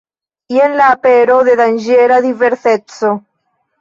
Jen 0.55 0.77
la 0.77 0.87
apero 0.93 1.37
de 1.49 1.55
danĝera 1.61 2.21
diverseco. 2.27 3.13